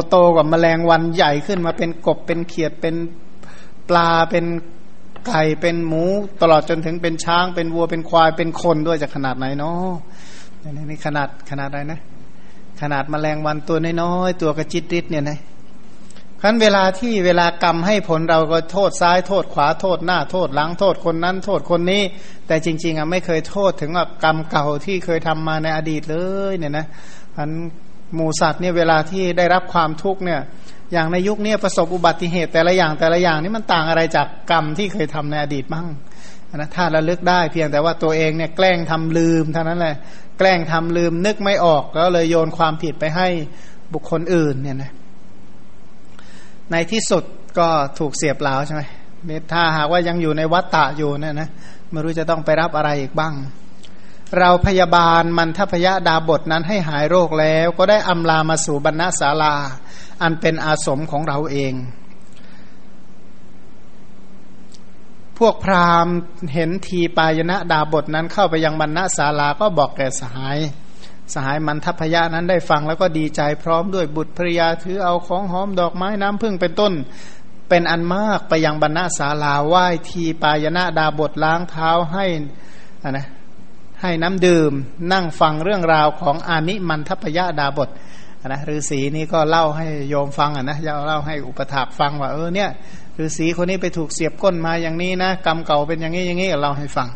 [0.10, 2.95] โตๆกับแมลงวันใหญ่ขึ้นมาเป็นกบเป็นเขียดเป็น
[3.89, 4.45] ปลาเป็น
[5.27, 6.03] ไก่เป็นหมู
[6.41, 9.91] ตลอดจนถึงเป็นช้างเป็นวัวเป็นควายเป็นคนด้วยจะขนาดไหนเนาะ
[10.89, 11.99] นี่ขนาดขนาดอะไรนะ
[12.82, 15.39] ขนาดแมลงวันตัวน้อยๆตัวกระจิตริดเนี่ยนะ
[16.41, 22.01] ครั้นเวลาที่เวลากรรมให้ผลเราก็โทษซ้ายโทษขวาโทษหน้าโทษหลังโทษคนนั้น โทษคนนี้
[22.47, 23.91] แต่จริง ๆอะไม่เคยโทษถึง
[24.23, 26.17] กรรมเก่าที่เคยทำมาในอดีตเล
[26.51, 26.86] ยเนี่ยนะ
[27.36, 27.49] พัน
[28.15, 30.41] หมูสัตว์เนี่ยเวลาที่ได้รับความทุกข์เนี่ย
[30.91, 35.88] อย่างในยุคนี้ประสบอุบัติเหตุแต่ละอย่างแต่ละอย่างนี่มันต่างอะไรจากกรรมที่เคยทำในอดีตบ้าง
[36.56, 39.95] นะถ้าระลึกได้เพียงแต่ว่าตัวเองเนี่ยแกล้งทำลืมเท่านั้นแหละ
[40.38, 43.28] แกล้งทำลืมนึกไม่ออกก็เลยโยนความผิดไปให้
[43.93, 44.91] บุคคลอื่นเนี่ยนะ
[46.71, 47.23] ในที่สุด
[47.60, 47.67] ก็
[47.99, 48.82] ถูกเสียบเหลาใช่ไหม
[49.52, 51.49] ถ้าหากว่ายังอยู่ในวัฏฏะอยู่เนี่ยนะ
[51.91, 53.34] ไม่รู้จะต้องไปรับอะไรอีกบ้าง
[54.37, 59.55] เราพยาบาลมันทพยาดาบทนั้นให้หายโรคแล้วก็ได้อำลามาสู่บรรณศาลา
[60.21, 61.73] อันเป็นอาสมของเราเอง
[65.37, 66.15] พวกพราหมณ์
[66.53, 70.57] เห็นทีปายณะดาบทนั้นเข้าไปยังบรรณศาลาก็บอกแก่สหาย
[71.33, 76.93] สหายมันทัพยะนั้นได้ฟังแล้วก็ดีใจพร้อมด้วยบุตรภริยาถือเอาของหอมดอกไม้น้ำพึ่งเป็นต้น
[77.69, 82.25] เป็นอันมากไปยังบรรณาศาลาไหว้ทีปายณะดาบทล้างเท้าให้
[83.03, 83.27] อะนะ
[84.01, 84.71] ให้น้ำดื่ม
[85.13, 87.89] นั่งฟังเรื่องราวของอานิมันทพยะดาบท
[88.47, 92.69] นะฤาษีนี่ก็เล่าให้โยมฟังอะนะจะเล่าให้อุปถากฟังว่าเออเนี่ย
[93.23, 97.09] ฤาษีคนนี้ไปถูกเสียบก้นมาอย่างนี้นะกรรมเก่าเป็นอย่างนี้อย่างนี้เล่าให้ฟัง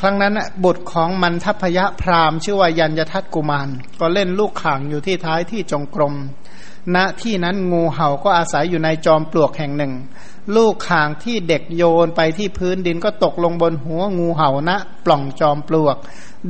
[0.00, 0.34] ครั้งนั้น
[0.64, 3.68] บุตรของมันทัพยะพราหมณ์ชื่อว่ายัญยทัตกุมาร
[4.00, 6.14] ก็เล่นลูกข่างอยู่ที่ท้ายที่จงกรม
[6.94, 9.92] ณที่นั้นงูเห่าก็อาศัยอยู่ในจอมปลวกแห่งหนึ่ง
[10.56, 14.70] ลูกข่างที่เด็กโยนไปที่พื้นดินก็ตกลงบนหัวงูเห่าณ
[15.04, 15.96] ปล่องจอมปลวก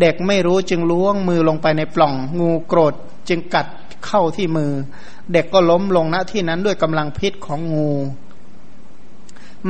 [0.00, 2.94] เด็กไม่รู้จึงล้วงมือลงไปในปล่องงูโกรธ
[3.28, 3.66] จึงกัด
[4.06, 4.72] เข้าที่มือ
[5.32, 7.90] เด็กก็ล้มลงณที่นั้นด้วยกำลังพิษของงู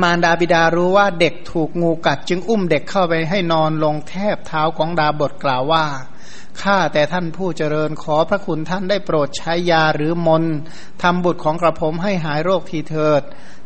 [0.01, 5.85] มารดาบิดารู้ว่าเด็กถูกงูกัดจึงอุ้มเด็กเข้าไปให้นอนลงแทบเท้าของดาบทกล่าวว่า
[6.61, 10.43] ข้าแต่ท่านผู้เจริญขอพระคุณท่านได้โปรดใช้ยาหรือมน
[11.03, 13.21] ทำบุตรของกระผมให้หายโรคทีเถิด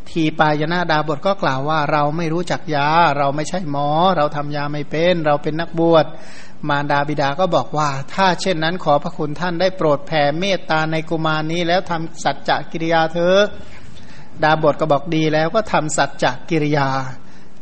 [0.09, 6.05] ทีปายนาดาบทก็กล่าวว่าเราไม่รู้จักยา เราไม่ใช่หมอ เราทำยาไม่เป็น เราเป็นนักบวช
[6.69, 13.37] มารดาบิดาก็บอกว่า ถ้าเช่นนั้นขอพระคุณท่านได้โปรดแผ่เมตตาในกุมารนี้ แล้วทำสัจจกิริยาเถอ
[14.43, 16.89] ดาบทก็บอกดีแล้วก็ทำสัจจกิริยา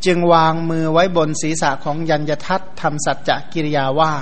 [0.05, 4.13] จึงวางมือไว้บนศีรษะของยัญยทัตทำสัจจกิริยาว่า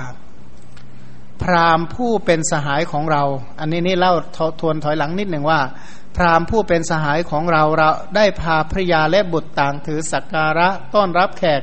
[1.42, 3.22] พราหมผู้เป็นสหายของเรา
[3.60, 4.14] อันนี้นี่เล่า
[4.60, 5.60] ทวนถอยหลังนิดหนึ่งว่า
[6.16, 11.62] พราหมผู้เป็นสหายของเราเราได้พาภรยาและบุตรต่างถือสักการะต้อนรับแขก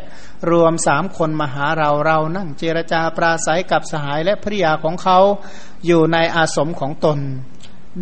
[0.52, 5.20] รวมสามคนมาหาเราเรานั่งเจรจาปราศัยกับสหายและภริยาของเขา
[5.86, 7.20] อยู่ในอาสมของตน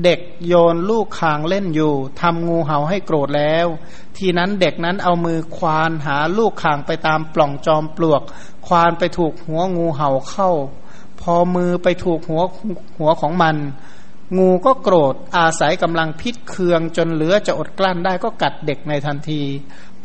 [0.04, 3.68] เด็กโยนลูกคางเล่นอยู่ทำงูเห่าให้โกรธแล้ว
[4.18, 8.22] ทีนั้นเด็กนั้นเอามือควานหาลูกคางไปตามปล่องจอมปลวก
[8.68, 10.52] ควานไปถูกหัวงูเห่าเข้า
[11.22, 12.44] พอมือไปถูกหัว
[13.00, 13.56] หัวของมัน
[14.38, 19.44] งูก็โกรธอาศัยกำลังพิษเคืองจนเหลือจะอดกลั้นได้ก็กัดเด็กในทันที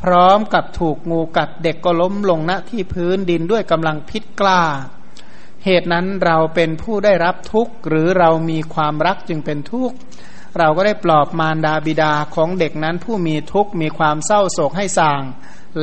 [0.02, 4.62] พร้อมกับถูกงูกัดเด็กก็ล้มลงณที่พื้นดินด้วยกำลังพิษกล้า
[5.64, 9.96] เหตุนั้นเราเป็นผู้ได้รับทุกข์ หรือเรามีความรักจึงเป็นทุกข์
[10.59, 15.22] เราก็ได้ปลอบมารดาบิดาของเด็กนั้นผู้มีทุกข์มีความเศร้าโศกให้สาง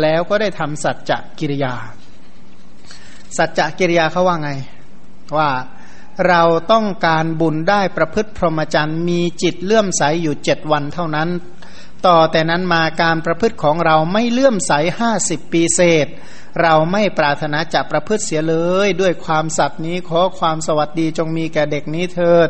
[0.02, 1.74] แล้วก็ได้ทำสัจจะกิริยา
[3.38, 4.52] สัจจะกิริยาเขาว่าไง
[5.38, 5.52] ว่า
[6.28, 11.30] เราต้องการบุญได้ประพฤติพรหมจรรย์มีจิตเลื่อมใสอยู่เจ็ดวันเท่านั้น
[12.06, 16.08] ต่อแต่นั้นมาการประพฤติของเราไม่เลื่อมใสห้าสิบปีเศษ
[16.62, 18.56] เราไม่ปรารถนาจะประพฤติเสียเล
[18.86, 22.50] ย ด้วยความสัตย์นี้ขอความสวัสดีจงมีแก่เด็กนี้เถิด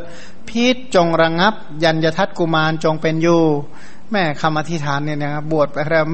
[0.49, 3.43] พิษจงระงับ ยัญยทัตกุมารจงเป็นอยู่
[4.11, 6.05] แม่คำอธิษฐานเนี่ยนะครับบวชไปแล้ว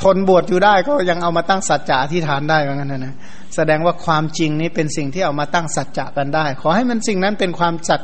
[0.00, 3.14] ทนบวชอยู่ได้ก็ยังเอามาตั้งสัจจะอธิษฐานได้เหมือนกันนะนะ
[3.54, 8.00] แสดงว่าความจริงนี้เป็นสิ่งที่เอามาตั้งสัจจะกันได้ ขอให้มันสิ่งนั้นเป็นความจัด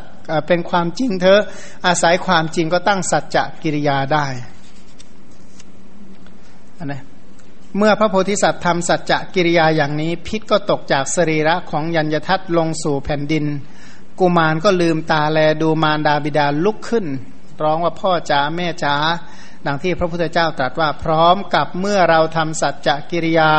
[0.49, 1.43] เป็นความจริงเถอะ
[1.87, 4.27] อาศัยความจริงก็ตั้งสัจจะกิริยาได้
[6.85, 7.03] นะ
[7.79, 13.45] เมื่อพระโพธิสัตว์ทำสัจจะกิริยาอย่างนี้ พิษก็ตกจากสรีระของยัญญทัตลงสู่แผ่นดิน
[14.21, 17.07] กุมารก็ลืมตาแลดูมารดาบิดาลุกขึ้น
[17.65, 18.97] ร้องว่าพ่อจ๋าแม่จ๋า
[19.67, 23.53] ดังที่พระพุทธเจ้าตรัสว่าพร้อมกับเมื่อเราทำสัจจะกิริยา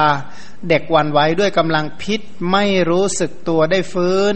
[0.69, 4.33] เด็กวันไว้ด้วยกำลังพิษไม่รู้สึกตัวได้ฟื้น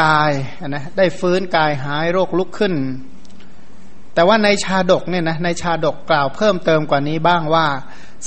[0.00, 0.32] กาย
[0.68, 2.74] นะได้ฟื้นกายหายโรคลุกขึ้น
[4.14, 7.66] แต่ว่าในชาดกเนี่ยนะในชาดกกล่าวเพิ่มเติมกว่านี้บ้างว่า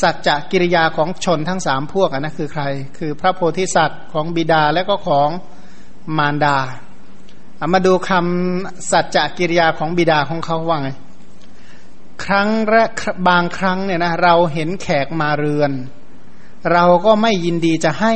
[0.01, 2.63] สัจจะกิริยาของชนทั้งสามพวกนะคือใคร
[2.97, 5.30] คือพระโพธิสัตว์ของบิดาและก็ของ
[6.17, 6.58] มารดา
[7.58, 10.89] เอามาดูคำสัจจะกิริยาของบิดาของเขาว่าไง
[12.26, 12.91] ครั้งแรก
[13.30, 15.72] บางครั้งเนี่ยนะเราเห็นแขกมาเรือน
[16.74, 18.13] เราก็ไม่ยินดีจะให้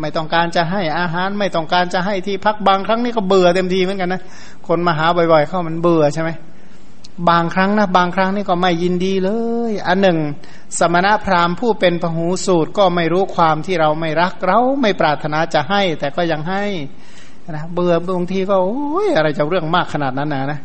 [0.00, 4.22] ไม่ต้องการจะให้อาหาร ไม่ต้องการจะให้ที่พักบางครั้งนี่ก็เบื่อเต็มทีเหมือนกันนะ
[4.68, 6.30] คนมาหาบ่อยๆ เข้ามันเบื่อใช่ไหม
[7.30, 9.30] บางครั้งนะบางครั้งนี่ก็ไม่ยินดีเล
[9.70, 10.18] ย อันหนึ่ง
[10.78, 16.64] สมณะพราหมณ์ผู้เป็นพหูสูตรก็ไม่รู้ความที่เราไม่รักเราไม่ปรารถนาจะให้ แต่ก็ยังให้
[17.50, 20.60] นะเบื่อบางทีก็โอ้ยอะไรจะเรื่องมากขนาดนั้นนะนะ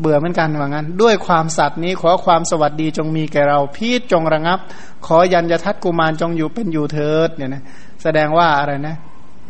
[0.00, 4.58] เบื่อเหมือนกันว่างั้น ด้วยความสัตย์นี้ขอความสวัสดีจงมีแก่เราพีดจงระงับ
[5.06, 7.62] ขอยันยทัตกุมารจงอยู่เป็นอยู่เถิดเนี่ยนะ
[8.02, 8.96] แสดงว่าอะไรนะ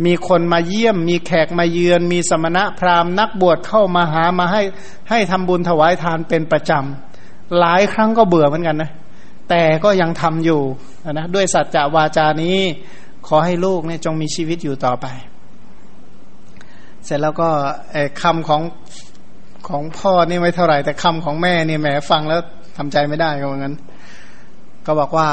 [0.06, 4.62] มีคนมาเยี่ยม มีแขกมาเยือน มีสมณะพราหมณ์นักบวชเข้ามาหามาให้
[5.10, 8.90] ให้ทำบุญถวายทานเป็นประจำหลายครั้งก็เบื่อเหมือนกันนะ
[9.50, 10.60] แต่ก็ยังทำอยู่
[11.12, 12.58] นะด้วยสัจจะวาจานี้
[13.26, 15.06] ขอให้ลูกเนี่ยจงมีชีวิตอยู่ต่อไป
[17.06, 17.48] เสร็จแล้วก็
[18.22, 18.62] คำของ
[19.68, 22.40] ของพ่อนี่ไม่เท่าไหร่ แต่คำของแม่นี่แหมฟังแล้ว
[22.76, 23.74] ทำใจไม่ได้ก็เหมือนกัน
[24.86, 25.28] ก็บอกว่า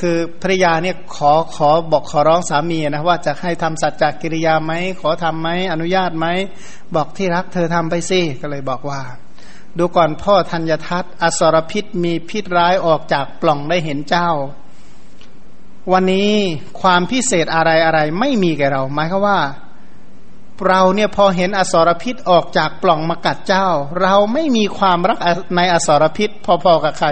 [0.00, 6.26] คือภริยาเนี่ยขอขอบอกขอร้องสามีนะว่าจะให้ทำสัจจกิริยาไหมขอทํำไหมอนุญาตไหม
[6.94, 9.00] บอกที่รักเธอทำไปสิก็เลยบอกว่า
[9.78, 14.30] ดูก่อนพ่อธัญทัตอสรพิษมีพิษร้ายออกจากปล่องได้เห็นเจ้า
[15.92, 16.30] วันนี้
[16.82, 19.38] ความพิเศษอะไรอะไรไม่มีแก่เราหมายคือว่า
[20.68, 23.66] เราเนี่ยพอเห็นอสรพิษออกจากปล่องมากัดเจ้า
[24.02, 25.18] เราไม่มีความรัก
[25.56, 26.30] ในอสรพิษ
[26.64, 27.08] พอๆกับใคร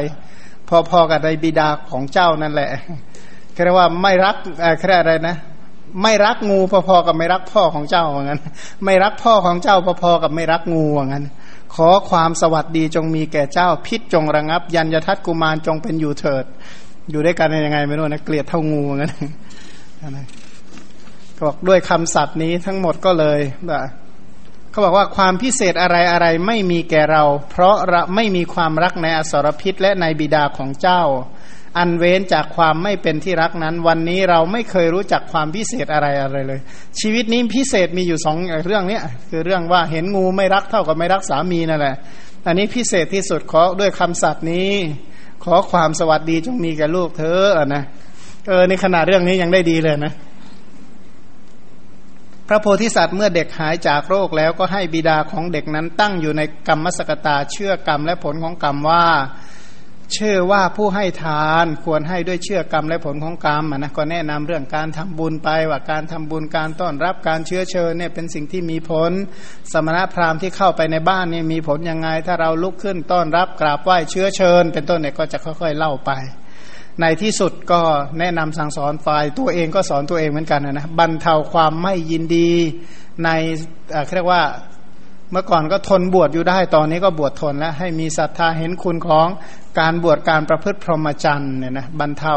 [0.91, 2.71] พอๆกับในบิดาของเจ้านั่นแหละ
[3.65, 4.37] เรียกว่าไม่รัก
[4.81, 5.37] แค่อะไรนะ
[6.03, 8.41] ไม่รักงูพอๆกับไม่รักพ่อของเจ้าเหมือนกัน
[8.85, 11.25] ไม่รักพ่อของเจ้าพอๆกับไม่รักงูเหมือนกัน
[11.75, 16.45] ขอความสวัสดีจงมีแก่เจ้า พิษจงระงับ ยันยทัตกุมารจงเป็นอยู่เถิด
[17.11, 19.11] อยู่ด้วยกันยังไงไม่รู้นะเกลียดเท่างูเหมือนกัน
[21.43, 23.81] บอกด้วยคำสัตย์นี้ทั้งหมดก็เลยแบบ
[24.71, 31.03] เขาบอกว่าความพิเศษอะไรอะไรไม่มีแก่เรา เพราะเราไม่มีความรักในอสรพิษและในบิดาของเจ้า
[31.79, 36.61] อันเว้นจากความไม่เป็นที่รักนั้น วันนี้เราไม่เคยรู้จักความพิเศษอะไรอะไรเลย
[37.01, 39.01] ชีวิตนี้พิเศษมีอยู่สองเรื่องเนี้
[39.31, 41.97] คือเรื่องว่าเห็นงูไม่รักเท่ากับไม่รักสามีนั่นแหละ
[42.47, 44.71] อันนี้พิเศษที่สุดขอด้วยคำสัตย์นี้
[45.45, 47.41] ขอความสวัสดีจงมีแก่ลูกเธอ
[47.75, 47.83] นะ
[48.49, 50.13] เออในขนาดเรื่องนี้ยังได้ดีเลยนะ
[52.49, 59.07] พระโพธิสัตว์เมื่อเด็กหายจากโรคแล้วก็ให้บิดาของเด็กนั้นตั้งอยู่ในกรรมสกตาเชื่อกรรมและผลของกรรมว่า
[60.15, 69.13] เชื่อว่าผู้ให้ทานควรให้ด้วยเชื่อกรรมและผลของกรรมนะก็แนะนำเรื่องการทำบุญไปว่าการทำบุญการต้อนรับการเชื้อเชิญเนี่ยเป็นสิ่งที่มีผล
[69.73, 76.13] สมณพราหมณ์ที่เข้าไปในบ้านเนี่ยมีผลยังไง ถ้าเราลุกขึ้นต้อนรับกราบไหว้เชื้อเชิญ เป็นต้นเนี่ยก็จะค่อย ๆ เล่าไป
[77.01, 77.81] ในที่สุดก็
[78.19, 82.51] แนะนำสั่งสอนฝ่ายตัวเองก็สอนตัวเองเหมือนกันนะบรรเทาความไม่ยินดี
[83.25, 83.29] ใน
[84.15, 84.43] เรียกว่า
[85.31, 89.29] เมื่อก่อนก็ทนบวชอยู่ได้ตอนนี้ก็บวชทนแล้ว ให้มีศรัทธาเห็นคุณของ
[89.81, 92.35] การบวชการประพฤติพรหมจรรย์เนี่ยนะบรรเทา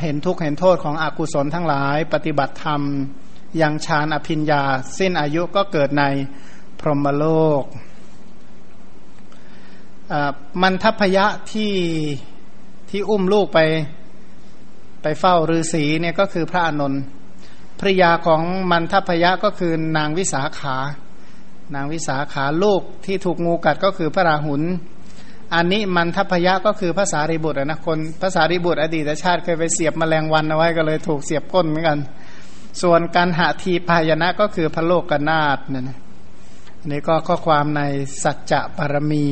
[0.00, 2.80] เห็นทุกข์เห็นโทษของอกุศลทั้งหลาย ปฏิบัติธรรม
[3.60, 4.62] ยังฌานอภิญญา
[4.98, 6.04] สิ้นอายุก็เกิดใน
[6.80, 7.24] พรหมโล
[7.60, 7.62] ก
[10.62, 11.72] มันทัพพยะที่
[12.96, 13.60] ที่อุ้มลูกไป
[15.02, 17.02] ไปเฝ้าฤาษีเนี่ยก็คือพระอนนท์
[17.80, 20.76] ภริยาของมันทัพยะก็คือนางวิสาขา
[21.74, 24.62] นางวิสาขาลูกที่ถูกงูกัดก็คือพระราหุล
[25.54, 31.98] อันนี้มันทัพยะก็คือภาษาริบุตรนะคนภาษาริบุตรอดีตชาติเคยไปเสียบมแมลงวันเอาไว้ก็เลยถูกเสียบก้นเหมือนกัน
[32.82, 35.98] ส่วนการหาทีพายนะก็คือพระโลกกนาตเนี่ยนะ
[36.78, 37.82] อันนี้ก็ข้อความใน
[38.22, 39.26] สัจจะปรมี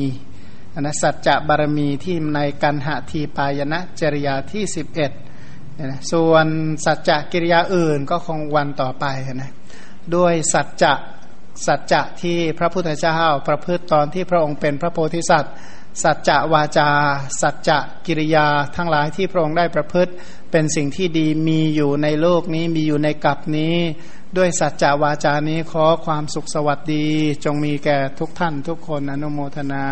[0.81, 5.11] นะสัจจะบารมีที่ในกันหะทีปายนะจริยาที่สิบเอ็ด
[5.91, 6.47] นะส่วน
[6.85, 9.05] สัจจะกิริยาอื่นก็คงวันต่อไป
[9.41, 9.51] นะ
[10.15, 10.93] ด้วยสัจจะ
[11.65, 15.53] สัจจะที่พระพุทธเจ้าประพฤติตอนที่พระองค์เป็นพระโพธิสัตว์
[16.03, 16.89] สัจจะวาจา
[17.41, 20.11] สัจจะกิริยาทั้งหลายที่พระองค์ได้ประพฤติ
[20.51, 23.75] เป็นสิ่งที่ดีมีอยู่ในโลกนี้มีอยู่ในกับนี้
[24.37, 27.05] ด้วยสัจจะวาจานี้ขอความสุขสวัสดี
[27.43, 29.83] จงมีแก่ทุกท่านทุกคนอนุโมทนา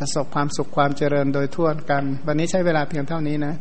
[0.00, 3.54] ประสบความสุขความเจริญโดยทั่วกัน วันนี้ใช้เวลาเพียงเท่านี้นะ